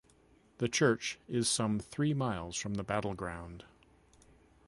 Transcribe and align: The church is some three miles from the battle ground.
The 0.57 0.67
church 0.67 1.19
is 1.29 1.47
some 1.47 1.77
three 1.79 2.15
miles 2.15 2.57
from 2.57 2.73
the 2.73 2.83
battle 2.83 3.13
ground. 3.13 3.65